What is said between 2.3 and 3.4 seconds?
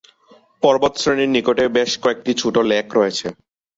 ছোট লেক রয়েছে।